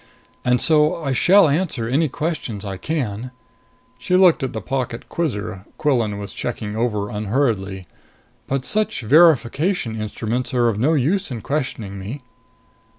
And 0.43 0.59
so 0.59 1.03
I 1.03 1.11
shall 1.11 1.47
answer 1.47 1.87
any 1.87 2.09
questions 2.09 2.65
I 2.65 2.77
can." 2.77 3.29
She 3.99 4.15
looked 4.17 4.41
at 4.41 4.51
the 4.51 4.59
pocket 4.59 5.07
quizzer 5.09 5.63
Quillan 5.77 6.17
was 6.17 6.33
checking 6.33 6.75
over 6.75 7.11
unhurriedly. 7.11 7.85
"But 8.47 8.65
such 8.65 9.01
verification 9.01 10.01
instruments 10.01 10.55
are 10.55 10.69
of 10.69 10.79
no 10.79 10.93
use 10.95 11.29
in 11.29 11.41
questioning 11.41 11.99
me." 11.99 12.23